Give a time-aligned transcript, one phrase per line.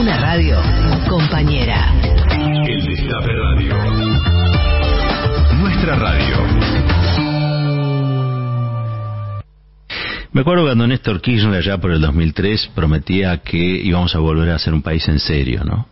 [0.00, 0.58] Una radio
[1.10, 1.92] compañera.
[2.66, 3.74] El Destape Radio.
[5.60, 6.36] Nuestra radio.
[10.32, 14.58] Me acuerdo cuando Néstor Kirchner allá por el 2003 prometía que íbamos a volver a
[14.58, 15.86] ser un país en serio, ¿no?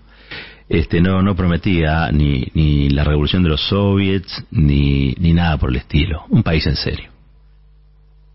[0.71, 5.69] Este no no prometía ni ni la revolución de los soviets ni ni nada por
[5.69, 7.18] el estilo, un país en serio.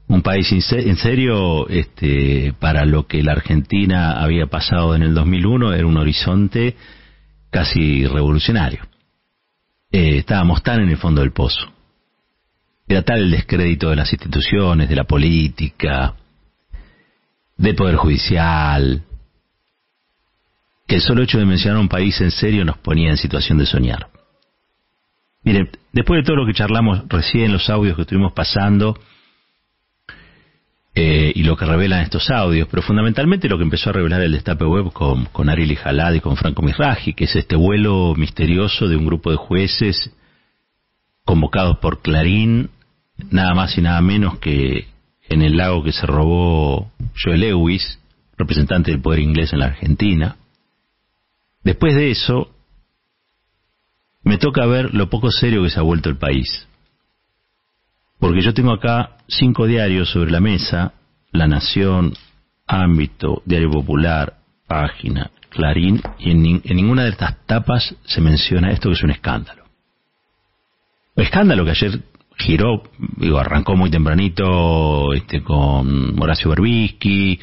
[0.07, 5.73] Un país en serio este para lo que la Argentina había pasado en el 2001
[5.73, 6.75] era un horizonte
[7.49, 8.81] casi revolucionario.
[9.91, 11.71] Eh, estábamos tan en el fondo del pozo.
[12.87, 16.15] Era tal el descrédito de las instituciones, de la política,
[17.55, 19.03] del Poder Judicial,
[20.85, 23.65] que el solo hecho de mencionar un país en serio nos ponía en situación de
[23.65, 24.09] soñar.
[25.43, 28.97] Miren, después de todo lo que charlamos recién, los audios que estuvimos pasando,
[30.95, 34.33] eh, y lo que revelan estos audios, pero fundamentalmente lo que empezó a revelar el
[34.33, 38.87] Destape Web con, con Ariel Jalad y con Franco Misraji, que es este vuelo misterioso
[38.87, 40.11] de un grupo de jueces
[41.25, 42.69] convocados por Clarín,
[43.31, 44.87] nada más y nada menos que
[45.29, 46.91] en el lago que se robó
[47.23, 47.99] Joe Lewis,
[48.37, 50.35] representante del poder inglés en la Argentina.
[51.63, 52.51] Después de eso,
[54.23, 56.67] me toca ver lo poco serio que se ha vuelto el país.
[58.23, 60.93] Porque yo tengo acá cinco diarios sobre la mesa,
[61.33, 62.13] La Nación,
[62.65, 68.93] Ámbito, Diario Popular, Página, Clarín, y en, ninguna de estas tapas se menciona esto que
[68.93, 69.65] es un escándalo.
[71.17, 71.99] Escándalo que ayer
[72.37, 72.83] giró,
[73.17, 77.41] digo, arrancó muy tempranito este, con Horacio Berbisky,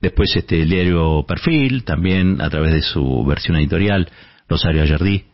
[0.00, 4.10] después este, el diario Perfil, también a través de su versión editorial,
[4.48, 5.26] Rosario Ayerdí,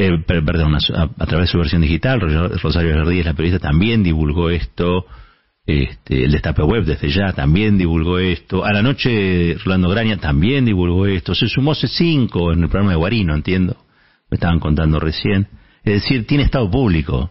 [0.00, 2.20] eh, perdón, a, través de su versión digital,
[2.62, 5.04] Rosario Jardí, la periodista, también divulgó esto,
[5.66, 10.64] este, el Destape Web desde ya también divulgó esto, a la noche Rolando Graña también
[10.64, 13.76] divulgó esto, se sumó C5 en el programa de Guarino, entiendo,
[14.30, 15.48] me estaban contando recién,
[15.84, 17.30] es decir, tiene estado público,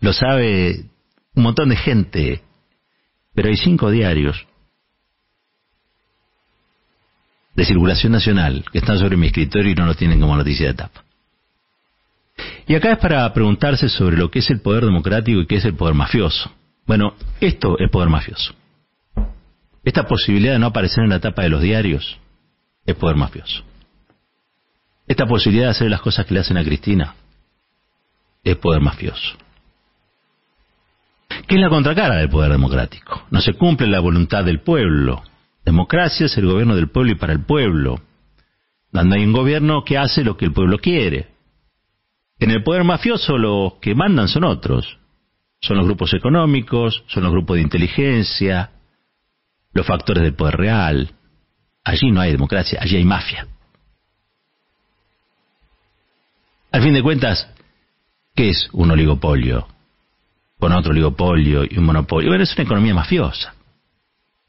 [0.00, 0.84] lo sabe
[1.34, 2.42] un montón de gente,
[3.34, 4.46] pero hay cinco diarios
[7.54, 10.72] de circulación nacional que están sobre mi escritorio y no lo tienen como noticia de
[10.72, 11.04] etapa.
[12.66, 15.64] Y acá es para preguntarse sobre lo que es el poder democrático y qué es
[15.64, 16.50] el poder mafioso.
[16.86, 18.54] Bueno, esto es poder mafioso.
[19.84, 22.18] Esta posibilidad de no aparecer en la tapa de los diarios
[22.86, 23.62] es poder mafioso.
[25.06, 27.14] Esta posibilidad de hacer las cosas que le hacen a Cristina
[28.44, 29.36] es poder mafioso.
[31.46, 33.26] ¿Qué es la contracara del poder democrático?
[33.30, 35.22] No se cumple la voluntad del pueblo,
[35.64, 38.00] Democracia es el gobierno del pueblo y para el pueblo.
[38.90, 41.28] Donde hay un gobierno que hace lo que el pueblo quiere.
[42.38, 44.98] En el poder mafioso los que mandan son otros.
[45.60, 48.70] Son los grupos económicos, son los grupos de inteligencia,
[49.72, 51.14] los factores del poder real.
[51.84, 53.46] Allí no hay democracia, allí hay mafia.
[56.72, 57.48] Al fin de cuentas,
[58.34, 59.68] ¿qué es un oligopolio?
[60.58, 62.30] Con otro oligopolio y un monopolio.
[62.30, 63.54] Bueno, es una economía mafiosa.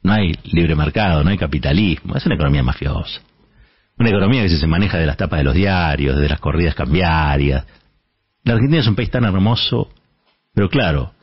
[0.04, 3.22] No hay libre mercado, no hay capitalismo, es una economía mafiosa.
[3.98, 7.64] Una economía que se maneja de las tapas de los diarios, de las corridas cambiarias.
[8.44, 9.88] La Argentina es un país tan hermoso,
[10.52, 11.14] pero claro,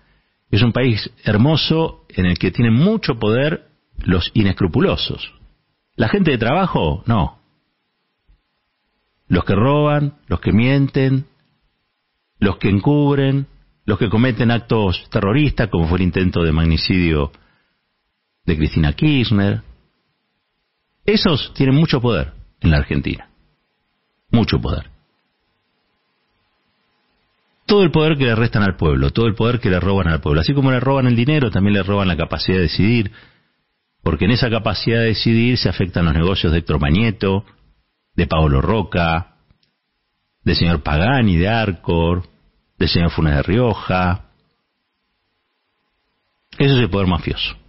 [0.50, 3.68] es un país hermoso en el que tienen mucho poder
[4.00, 5.31] los inescrupulosos.
[5.96, 7.40] La gente de trabajo, no.
[9.28, 11.25] Los que roban, los que mienten,
[12.40, 13.46] los que encubren,
[13.86, 17.31] los que cometen actos terroristas, como fue el intento de magnicidio
[18.46, 19.62] de Cristina Kirchner.
[21.06, 23.29] Esos tienen mucho poder en la Argentina.
[24.31, 24.90] Mucho poder.
[27.66, 30.22] Todo el poder que le restan al pueblo, todo el poder que le roban al
[30.22, 30.41] pueblo.
[30.41, 33.12] Así como le roban el dinero, también le roban la capacidad de decidir,
[34.03, 37.44] porque en esa capacidad de decidir se afectan los negocios de Héctor
[38.13, 39.35] de Paolo Roca,
[40.44, 42.28] del señor Pagani de Arcor,
[42.78, 44.25] del señor Funes de Rioja.
[46.58, 47.60] Eso es el poder mafioso.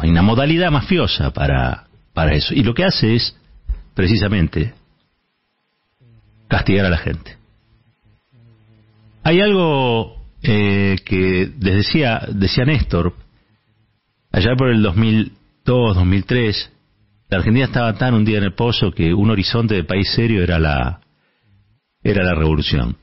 [0.00, 2.54] Hay una modalidad mafiosa para, para eso.
[2.54, 3.36] Y lo que hace es,
[3.94, 4.74] precisamente,
[6.48, 7.36] castigar a la gente.
[9.22, 13.14] Hay algo eh, que decía, decía Néstor,
[14.30, 16.72] allá por el 2002, 2003,
[17.30, 20.58] la Argentina estaba tan hundida en el pozo que un horizonte de país serio era
[20.58, 21.00] la,
[22.02, 22.96] era la revolución.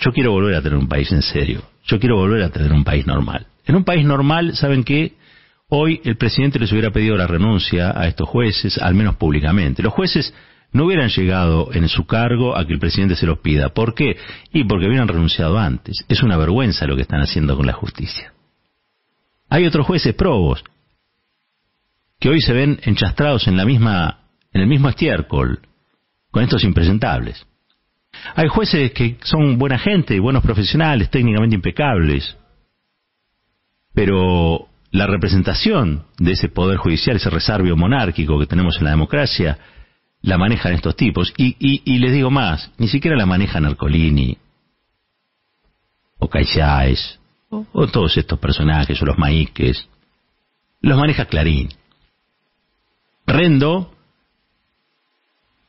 [0.00, 1.62] Yo quiero volver a tener un país en serio.
[1.84, 3.46] Yo quiero volver a tener un país normal.
[3.66, 5.14] En un país normal, ¿saben qué?
[5.68, 9.82] Hoy el presidente les hubiera pedido la renuncia a estos jueces, al menos públicamente.
[9.82, 10.34] Los jueces
[10.72, 13.70] no hubieran llegado en su cargo a que el presidente se los pida.
[13.70, 14.16] ¿Por qué?
[14.52, 16.04] Y porque hubieran renunciado antes.
[16.08, 18.32] Es una vergüenza lo que están haciendo con la justicia.
[19.48, 20.64] Hay otros jueces probos
[22.18, 24.20] que hoy se ven enchastrados en la misma,
[24.52, 25.60] en el mismo estiércol,
[26.30, 27.46] con estos impresentables.
[28.34, 32.36] Hay jueces que son buena gente, buenos profesionales, técnicamente impecables,
[33.92, 39.58] pero la representación de ese poder judicial, ese resarvio monárquico que tenemos en la democracia,
[40.22, 41.34] la manejan estos tipos.
[41.36, 44.38] Y, y, les digo más, ni siquiera la manejan Arcolini,
[46.20, 47.18] o Caixáez,
[47.50, 49.88] o, todos estos personajes, o los maíques.
[50.80, 51.70] Los maneja Clarín.
[53.26, 53.92] Rendo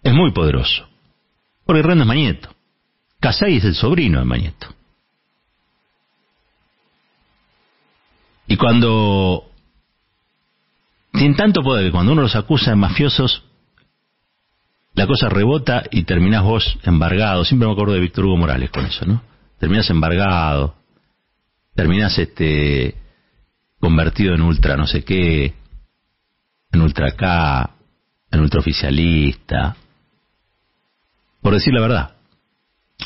[0.04, 0.88] es muy poderoso,
[1.66, 2.50] porque Rendo es Mañeto.
[3.20, 4.75] Casay es el sobrino de Mañeto.
[8.48, 9.50] Y cuando
[11.12, 13.44] tienen tanto poder que cuando uno los acusa de mafiosos,
[14.94, 17.44] la cosa rebota y terminás vos embargado.
[17.44, 19.22] Siempre me acuerdo de Víctor Hugo Morales con eso, ¿no?
[19.60, 20.76] Terminás embargado,
[21.74, 22.96] terminás este
[23.80, 25.54] convertido en ultra no sé qué,
[26.72, 27.72] en ultra K,
[28.32, 29.76] en ultraoficialista,
[31.42, 32.12] por decir la verdad.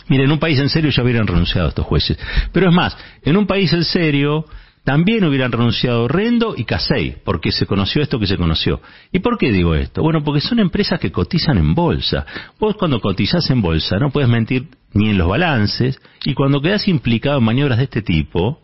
[0.07, 2.17] Mire, en un país en serio ya hubieran renunciado estos jueces.
[2.51, 4.45] Pero es más, en un país en serio
[4.83, 8.81] también hubieran renunciado Rendo y Casey, porque se conoció esto que se conoció.
[9.11, 10.01] ¿Y por qué digo esto?
[10.01, 12.25] Bueno, porque son empresas que cotizan en bolsa.
[12.59, 16.87] Vos cuando cotizás en bolsa no puedes mentir ni en los balances, y cuando quedas
[16.87, 18.61] implicado en maniobras de este tipo,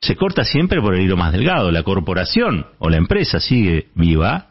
[0.00, 1.70] se corta siempre por el hilo más delgado.
[1.70, 4.48] La corporación o la empresa sigue viva,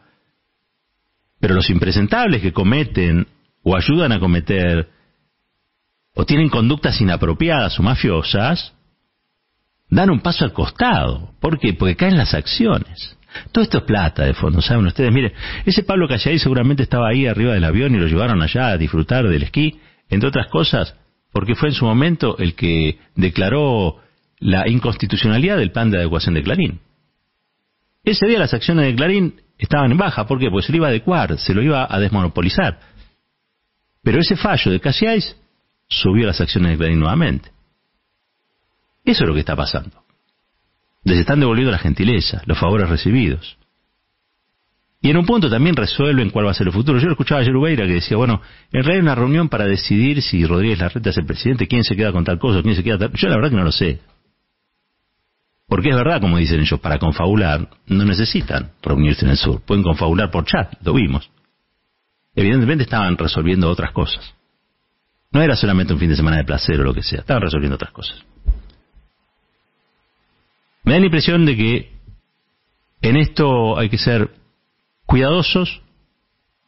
[1.39, 3.27] pero los impresentables que cometen
[3.63, 4.89] o ayudan a cometer
[6.15, 8.74] o tienen conductas inapropiadas o mafiosas,
[9.89, 11.31] dan un paso al costado.
[11.39, 11.73] ¿Por qué?
[11.73, 13.15] Porque caen las acciones.
[13.51, 15.11] Todo esto es plata de fondo, ¿saben ustedes?
[15.11, 15.33] Miren,
[15.65, 19.27] ese Pablo Callay seguramente estaba ahí arriba del avión y lo llevaron allá a disfrutar
[19.27, 19.79] del esquí,
[20.09, 20.95] entre otras cosas,
[21.33, 23.97] porque fue en su momento el que declaró
[24.39, 26.79] la inconstitucionalidad del plan de adecuación de Clarín.
[28.03, 30.49] Ese día las acciones de Clarín estaban en baja, ¿por qué?
[30.49, 32.79] Pues se lo iba a adecuar, se lo iba a desmonopolizar.
[34.03, 35.35] Pero ese fallo de Callais
[35.89, 37.54] subió las acciones de Clarín nuevamente.
[39.05, 40.03] Eso es lo que está pasando.
[41.03, 43.57] Les están devolviendo la gentileza, los favores recibidos.
[45.01, 46.97] Y en un punto también resuelven cuál va a ser el futuro.
[46.97, 48.41] Yo escuchaba ayer Ubeira que decía, bueno,
[48.71, 51.95] en realidad hay una reunión para decidir si Rodríguez Larreta es el presidente, quién se
[51.95, 53.11] queda con tal cosa, quién se queda tal...
[53.13, 54.01] Yo la verdad que no lo sé.
[55.67, 59.61] Porque es verdad, como dicen ellos, para confabular no necesitan reunirse en el sur.
[59.61, 61.29] Pueden confabular por chat, lo vimos.
[62.33, 64.33] Evidentemente estaban resolviendo otras cosas.
[65.31, 67.75] No era solamente un fin de semana de placer o lo que sea, estaban resolviendo
[67.75, 68.25] otras cosas.
[70.85, 71.91] Me da la impresión de que
[73.01, 74.31] en esto hay que ser
[75.05, 75.81] cuidadosos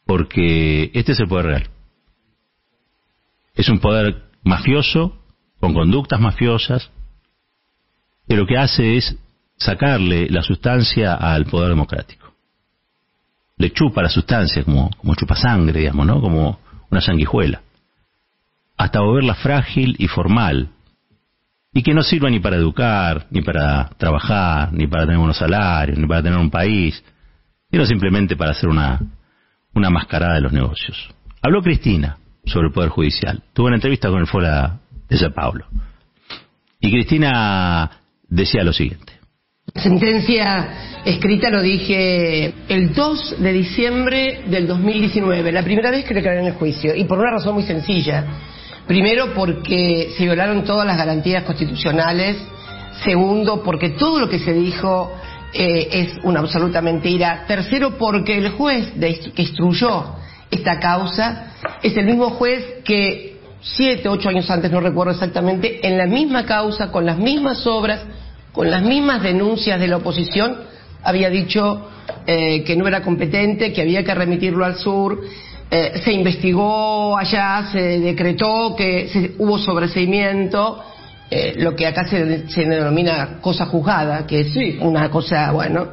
[0.06, 1.70] porque este es el poder real.
[3.54, 5.18] Es un poder mafioso,
[5.60, 6.90] con conductas mafiosas,
[8.28, 9.16] que lo que hace es
[9.56, 12.32] sacarle la sustancia al poder democrático.
[13.56, 16.20] Le chupa la sustancia como, como chupa sangre, digamos, ¿no?
[16.20, 16.60] Como
[16.90, 17.62] una sanguijuela.
[18.76, 20.70] Hasta volverla frágil y formal,
[21.72, 25.98] y que no sirva ni para educar, ni para trabajar, ni para tener unos salarios,
[25.98, 27.02] ni para tener un país,
[27.70, 29.00] sino simplemente para hacer una,
[29.74, 31.10] una mascarada de los negocios.
[31.42, 33.42] Habló Cristina sobre el Poder Judicial.
[33.52, 34.78] Tuvo una entrevista con el Fora
[35.08, 35.66] de San Pablo.
[36.80, 37.90] Y Cristina
[38.28, 39.12] decía lo siguiente.
[39.74, 46.40] Sentencia escrita lo dije el 2 de diciembre del 2019, la primera vez que declaré
[46.40, 48.24] en el juicio, y por una razón muy sencilla
[48.88, 52.38] Primero, porque se violaron todas las garantías constitucionales.
[53.04, 55.12] Segundo, porque todo lo que se dijo
[55.52, 57.44] eh, es una absoluta mentira.
[57.46, 60.16] Tercero, porque el juez que instruyó
[60.50, 61.52] esta causa
[61.82, 66.46] es el mismo juez que siete, ocho años antes, no recuerdo exactamente, en la misma
[66.46, 68.00] causa, con las mismas obras,
[68.52, 70.56] con las mismas denuncias de la oposición,
[71.02, 71.88] había dicho
[72.26, 75.20] eh, que no era competente, que había que remitirlo al sur,
[75.70, 80.82] eh, se investigó allá, se decretó que hubo sobreseimiento,
[81.30, 82.24] eh, lo que acá se,
[82.64, 85.88] denomina cosa juzgada, que es una cosa, bueno.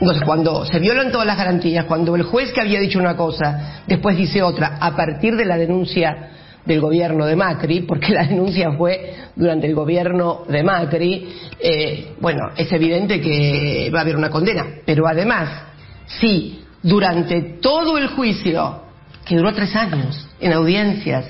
[0.00, 3.82] Entonces, cuando se violan todas las garantías, cuando el juez que había dicho una cosa
[3.86, 6.30] después dice otra, a partir de la denuncia
[6.64, 11.28] del gobierno de Macri, porque la denuncia fue durante el gobierno de Macri,
[11.60, 14.66] eh, bueno, es evidente que va a haber una condena.
[14.84, 15.48] Pero además,
[16.06, 18.82] si durante todo el juicio
[19.24, 21.26] que duró tres años en audiencias,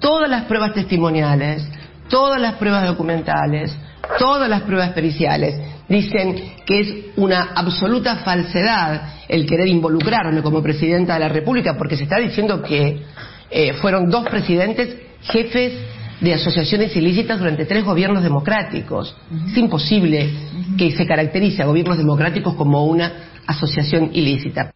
[0.00, 1.66] todas las pruebas testimoniales,
[2.08, 3.76] todas las pruebas documentales,
[4.18, 11.14] todas las pruebas periciales dicen que es una absoluta falsedad el querer involucrarme como presidenta
[11.14, 13.02] de la República, porque se está diciendo que
[13.50, 15.72] eh, fueron dos presidentes jefes
[16.20, 19.14] de asociaciones ilícitas durante tres gobiernos democráticos.
[19.48, 20.30] Es imposible
[20.78, 23.12] que se caracterice a gobiernos democráticos como una
[23.46, 24.72] asociación ilícita.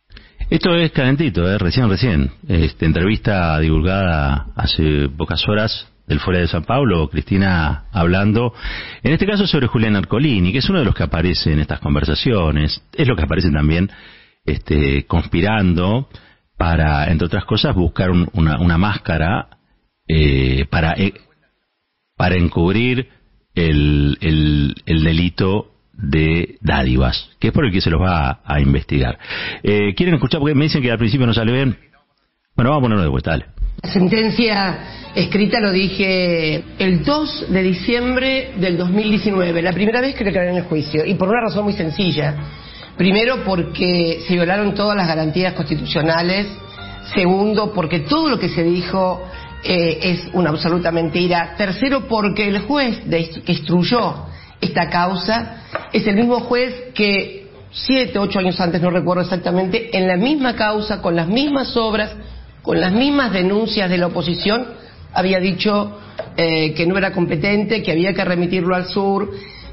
[0.50, 1.59] Esto es calentito, ¿eh?
[1.59, 2.33] recién, recién.
[2.49, 8.52] Este, entrevista divulgada hace pocas horas del Fuera de San Pablo, Cristina hablando,
[9.04, 11.78] en este caso sobre Julián Arcolini, que es uno de los que aparece en estas
[11.78, 13.92] conversaciones, es lo que aparece también
[14.45, 16.09] este, conspirando
[16.57, 19.50] para, entre otras cosas, buscar una, una, máscara
[20.09, 21.14] eh, para, eh,
[22.16, 23.09] para encubrir
[23.54, 25.70] el, el delito
[26.02, 29.19] de dádivas, que es por el que se los va a, investigar.
[29.62, 30.40] Eh, ¿Quieren escuchar?
[30.40, 31.76] Porque me dicen que al principio no sale bien.
[32.57, 33.47] Bueno, vamos a ponerlo de vuelta, dale.
[33.83, 34.78] La sentencia
[35.14, 40.57] escrita lo dije el 2 de diciembre del 2019, la primera vez que declaré en
[40.57, 42.35] el juicio, y por una razón muy sencilla.
[42.97, 46.47] Primero, porque se violaron todas las garantías constitucionales.
[47.14, 49.26] Segundo, porque todo lo que se dijo
[49.64, 51.54] eh, es una absoluta mentira.
[51.57, 54.26] Tercero, porque el juez que instruyó
[54.61, 60.09] esta causa es el mismo juez que siete, ocho años antes, no recuerdo exactamente, en
[60.09, 62.12] la misma causa, con las mismas obras,
[62.62, 64.66] con las mismas denuncias de la oposición,
[65.12, 65.99] había dicho
[66.37, 69.30] eh, que no era competente, que había que remitirlo al sur.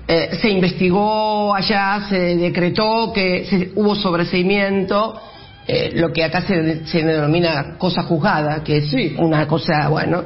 [0.08, 5.20] Eh, se investigó allá, se decretó que hubo sobreseimiento,
[5.68, 10.24] eh, lo que acá se, se, denomina cosa juzgada, que es una cosa, bueno,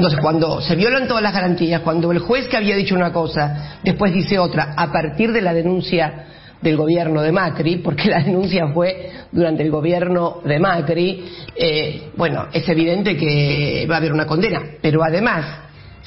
[0.00, 3.76] entonces, cuando se violan todas las garantías, cuando el juez que había dicho una cosa
[3.84, 6.24] después dice otra, a partir de la denuncia
[6.62, 12.46] del gobierno de Macri, porque la denuncia fue durante el gobierno de Macri, eh, bueno,
[12.50, 14.62] es evidente que va a haber una condena.
[14.80, 15.44] Pero además,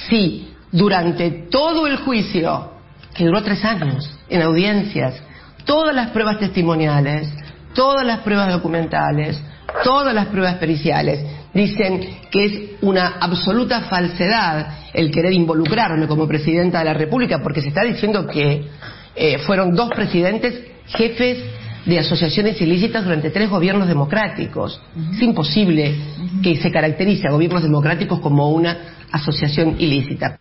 [0.09, 2.71] si durante todo el juicio,
[3.13, 5.21] que duró tres años, en audiencias,
[5.65, 7.31] todas las pruebas testimoniales,
[7.75, 9.39] todas las pruebas documentales,
[9.83, 11.23] todas las pruebas periciales,
[11.53, 17.61] dicen que es una absoluta falsedad el querer involucrarme como presidenta de la República, porque
[17.61, 18.67] se está diciendo que
[19.15, 21.43] eh, fueron dos presidentes jefes
[21.85, 24.81] de asociaciones ilícitas durante tres gobiernos democráticos.
[25.13, 25.95] Es imposible
[26.41, 28.77] que se caracterice a gobiernos democráticos como una
[29.11, 30.39] asociación ilícita.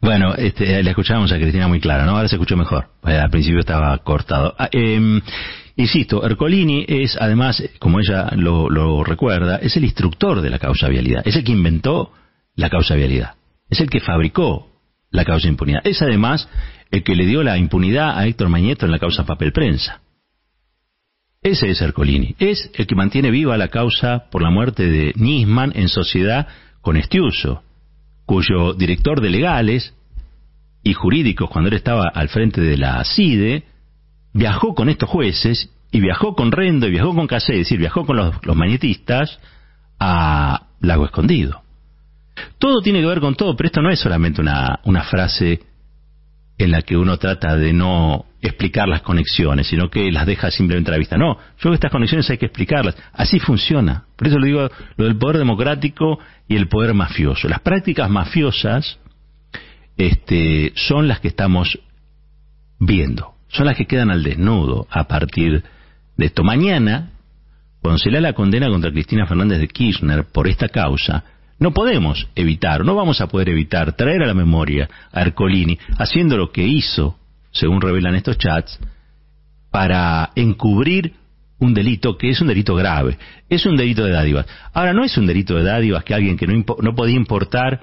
[0.00, 2.12] Bueno, este, la escuchábamos a Cristina muy clara, ¿no?
[2.12, 2.88] Ahora se escuchó mejor.
[3.06, 4.54] Eh, al principio estaba cortado.
[4.58, 5.22] Ah, em,
[5.76, 11.26] Insisto, Ercolini es, además, como ella lo, recuerda, es el instructor de la causa vialidad,
[11.26, 12.12] es el que inventó
[12.54, 13.34] la causa vialidad,
[13.68, 14.70] es el que fabricó
[15.10, 16.48] la causa impunidad, es además
[16.92, 20.00] el que le dio la impunidad a Héctor Mañeto en la causa papel prensa.
[21.42, 25.72] Ese es Ercolini, es el que mantiene viva la causa por la muerte de Nisman
[25.74, 26.46] en sociedad
[26.80, 27.62] con Estiuso,
[28.26, 29.92] cuyo director de legales
[30.84, 33.64] y jurídicos, cuando él estaba al frente de la CIDE,
[34.34, 38.04] viajó con estos jueces y viajó con Rendo y viajó con Casé, es decir, viajó
[38.04, 39.38] con los, los magnetistas
[39.98, 41.62] a Lago Escondido.
[42.58, 45.60] Todo tiene que ver con todo, pero esto no es solamente una, frase
[46.58, 50.90] en la que uno trata de no explicar las conexiones, sino que las deja simplemente
[50.90, 51.16] a la vista.
[51.16, 52.96] No, yo creo que estas conexiones hay que explicarlas.
[53.12, 54.04] Así funciona.
[54.16, 57.48] Por eso lo digo, lo del poder democrático y el poder mafioso.
[57.48, 58.98] Las prácticas mafiosas
[59.96, 61.78] este, son las que estamos
[62.80, 65.62] viendo son las que quedan al desnudo a partir
[66.16, 66.42] de esto.
[66.42, 67.12] Mañana,
[67.80, 71.24] cuando se lea la condena contra Cristina Fernández de Kirchner por esta causa,
[71.58, 76.36] no podemos evitar, no vamos a poder evitar traer a la memoria a Ercolini haciendo
[76.36, 77.16] lo que hizo,
[77.52, 78.80] según revelan estos chats,
[79.70, 81.14] para encubrir
[81.60, 83.18] un delito que es un delito grave,
[83.48, 84.46] es un delito de dádivas.
[84.72, 87.80] Ahora, no es un delito de dádivas que alguien que no, no podía importar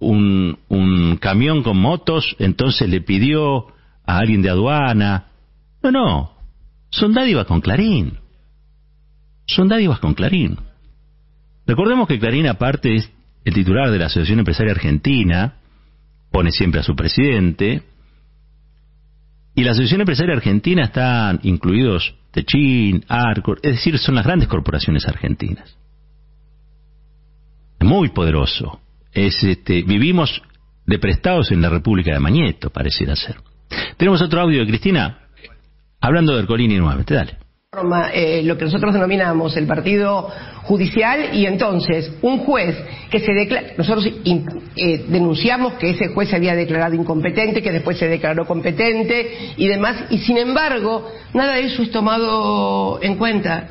[0.00, 3.68] un, un camión con motos, entonces le pidió
[4.06, 5.26] a alguien de aduana.
[5.82, 6.36] No, no.
[6.90, 8.18] Son dádivas con Clarín.
[9.46, 10.56] Son dádivas con Clarín.
[11.66, 13.10] Recordemos que Clarín, aparte, es
[13.44, 15.54] el titular de la Asociación Empresaria Argentina,
[16.30, 17.82] pone siempre a su presidente,
[19.54, 25.06] y la Asociación Empresaria Argentina están incluidos Techin, Arcor, es decir, son las grandes corporaciones
[25.06, 25.76] argentinas.
[27.80, 28.80] Muy poderoso.
[29.12, 30.42] Es, este, vivimos
[30.84, 33.36] de prestados en la República de Mañeto, pareciera ser.
[33.96, 35.18] Tenemos otro audio de Cristina
[36.00, 37.14] hablando de Ercolini nuevamente.
[37.14, 37.38] Dale.
[38.14, 40.30] Eh, lo que nosotros denominamos el partido
[40.62, 42.74] judicial y entonces un juez
[43.10, 47.98] que se declara, nosotros eh, denunciamos que ese juez se había declarado incompetente, que después
[47.98, 53.68] se declaró competente y demás, y sin embargo nada de eso es tomado en cuenta.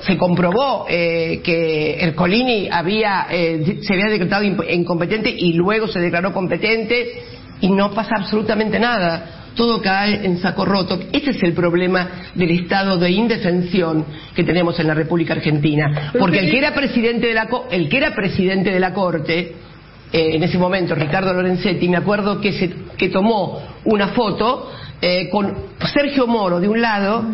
[0.00, 7.24] se comprobó eh, que Ercolini había, se había declarado incompetente y luego se declaró competente
[7.60, 9.37] y no pasa absolutamente nada.
[9.58, 11.00] Todo cae en saco roto.
[11.12, 16.12] Ese es el problema del estado de indefensión que tenemos en la República Argentina.
[16.16, 19.56] Porque el que era presidente de la, el que era presidente de la Corte,
[20.12, 24.70] eh, en ese momento, Ricardo Lorenzetti, me acuerdo que, se, que tomó una foto
[25.02, 25.52] eh, con
[25.92, 27.24] Sergio Moro de un lado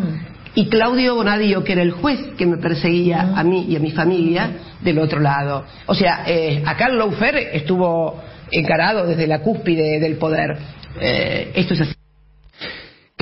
[0.55, 3.91] y Claudio Bonadío, que era el juez que me perseguía a mí y a mi
[3.91, 4.51] familia,
[4.81, 5.67] del otro lado.
[5.87, 10.57] O sea, eh, acá el Loufer estuvo encarado desde la cúspide del poder.
[11.01, 12.04] Eh, esto es así.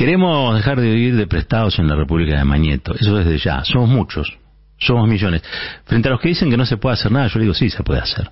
[0.02, 2.92] Queremos dejar de vivir de prestados en la República de Mañeto.
[2.92, 3.62] Eso desde ya.
[3.62, 4.37] Somos muchos.
[4.76, 5.44] Somos millones.
[5.85, 7.85] Frente a los que dicen que no se puede hacer nada, yo digo, sí, se
[7.85, 8.28] puede hacer.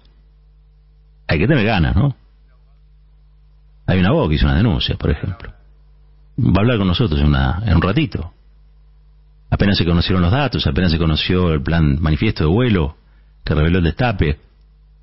[1.29, 2.17] Hay que tener ganas, ¿no?
[3.87, 5.53] Hay una voz que hizo una denuncia, por ejemplo.
[6.41, 8.33] Va a hablar con nosotros en, una, en un ratito.
[9.49, 12.97] Apenas se conocieron los datos, apenas se conoció el plan manifiesto de vuelo
[13.45, 14.41] que reveló el destape.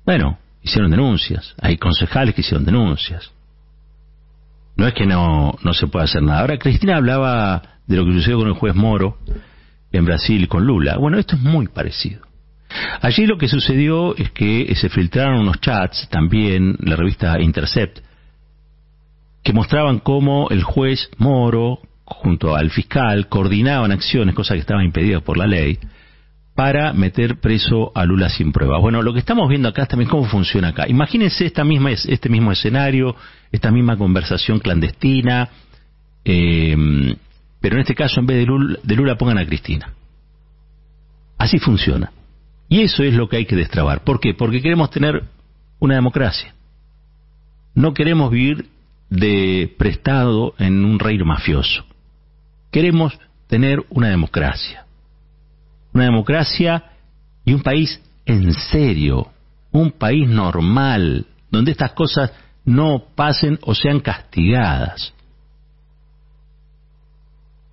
[0.04, 1.54] Bueno, hicieron denuncias.
[1.62, 3.32] Hay concejales que hicieron denuncias.
[4.78, 6.40] No es que no, no se pueda hacer nada.
[6.40, 9.18] Ahora, Cristina hablaba de lo que sucedió con el juez Moro
[9.90, 10.96] en Brasil con Lula.
[10.98, 12.22] Bueno, esto es muy parecido.
[13.00, 17.98] Allí lo que sucedió es que se filtraron unos chats, también la revista Intercept,
[19.42, 25.20] que mostraban cómo el juez Moro, junto al fiscal, coordinaban acciones, cosa que estaba impedida
[25.20, 25.78] por la ley,
[26.58, 28.82] para meter preso a Lula sin pruebas.
[28.82, 30.88] Bueno, lo que estamos viendo acá es también cómo funciona acá.
[30.88, 33.14] Imagínense esta misma, este mismo escenario,
[33.52, 35.50] esta misma conversación clandestina,
[36.24, 37.14] eh,
[37.60, 39.94] pero en este caso en vez de Lula, de Lula pongan a Cristina.
[41.38, 42.10] Así funciona.
[42.68, 44.02] Y eso es lo que hay que destrabar.
[44.02, 44.34] ¿Por qué?
[44.34, 45.22] Porque queremos tener
[45.78, 46.56] una democracia.
[47.76, 48.66] No queremos vivir
[49.10, 51.84] de prestado en un reino mafioso.
[52.72, 54.87] Queremos tener una democracia.
[55.98, 56.92] Una democracia
[57.44, 59.32] y un país en serio,
[59.72, 62.30] un país normal, donde estas cosas
[62.64, 65.12] no pasen o sean castigadas.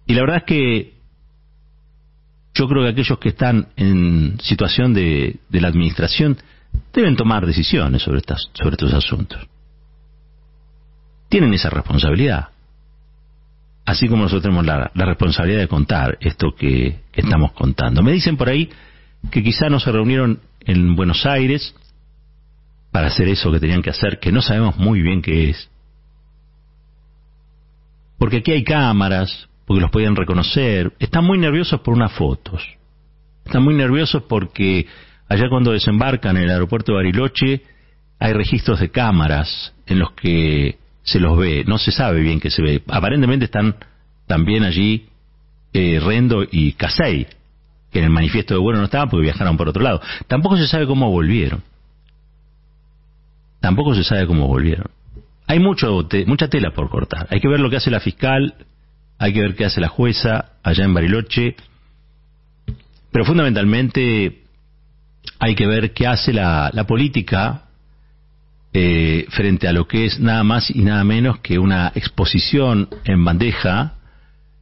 [0.08, 0.94] Y la verdad es que
[2.56, 6.36] yo creo que aquellos que están en situación de, la administración
[6.94, 9.40] deben tomar decisiones sobre, estas, sobre estos asuntos.
[11.30, 12.55] Tienen esa responsabilidad.
[13.86, 18.02] Así como nosotros tenemos la, responsabilidad de contar esto que, estamos contando.
[18.02, 18.70] Me dicen por ahí
[19.32, 21.76] que quizá no se reunieron en Buenos Aires
[22.92, 25.70] para hacer eso que tenían que hacer, que no sabemos muy bien qué es.
[28.18, 30.94] Porque aquí hay cámaras, porque los podían reconocer.
[31.00, 32.64] Están muy nerviosos por unas fotos.
[33.46, 34.88] Están muy nerviosos porque
[35.30, 37.62] allá cuando desembarcan en el aeropuerto de Bariloche
[38.20, 41.64] hay registros de cámaras en los que se los ve.
[41.66, 42.84] No se sabe bien qué se ve.
[42.90, 43.76] Aparentemente están
[44.28, 45.06] también allí
[45.72, 47.28] eh, Rendo y Casey,
[47.92, 50.02] que en el manifiesto de vuelo no estaban porque viajaron por otro lado.
[50.28, 51.64] Tampoco se sabe cómo volvieron.
[53.62, 54.88] Tampoco se sabe cómo volvieron.
[55.48, 57.28] Hay mucho mucha tela por cortar.
[57.30, 58.56] Hay que ver lo que hace la fiscal,
[59.20, 61.56] hay que ver qué hace la jueza allá en Bariloche,
[63.12, 64.42] pero fundamentalmente
[65.40, 67.65] hay que ver qué hace la, la política
[68.78, 73.24] eh, frente a lo que es nada más y nada menos que una exposición en
[73.24, 73.94] bandeja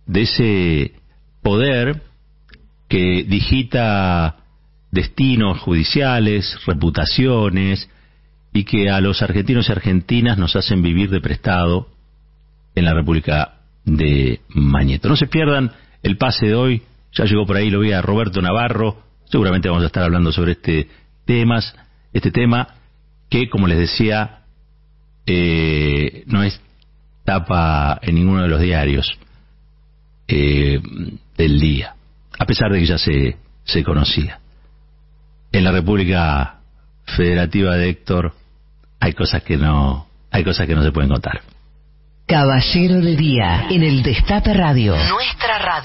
[0.06, 0.92] de ese
[1.42, 2.04] poder
[2.88, 4.36] que digita
[4.92, 7.90] destinos judiciales, reputaciones,
[8.54, 11.88] y que a los argentinos y argentinas nos hacen vivir de prestado
[12.76, 15.10] en la República de Mañeto.
[15.10, 15.72] No se pierdan
[16.04, 19.84] el pase de hoy, ya llegó por ahí, lo vi a Roberto Navarro, seguramente vamos
[19.84, 20.88] a estar hablando sobre este
[21.26, 21.76] temas,
[22.14, 22.76] este tema
[23.34, 24.42] que, como les decía,
[25.26, 26.62] eh, no es
[27.26, 29.12] tapa en ninguno de los diarios
[30.28, 30.80] eh,
[31.36, 31.96] del día,
[32.38, 34.40] a pesar de que ya se, se conocía.
[35.52, 36.60] En la República
[37.06, 38.36] Federativa de Héctor
[39.00, 41.42] hay cosas que no, hay cosas que no se pueden contar.
[42.28, 44.96] Caballero de Día, en el Destape Radio.
[44.96, 45.82] Nuestra radio.